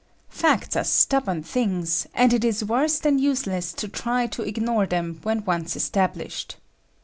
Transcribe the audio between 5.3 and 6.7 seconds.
once established.